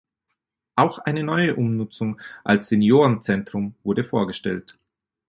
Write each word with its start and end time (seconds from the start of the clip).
Auch 0.75 0.97
eine 0.97 1.21
neue 1.23 1.53
Umnutzung 1.57 2.19
als 2.43 2.69
Seniorenzentrum 2.69 3.75
wurde 3.83 4.03
vorgestellt. 4.03 4.75